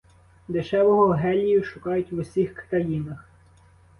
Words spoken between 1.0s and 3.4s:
гелію шукають в усіх країнах.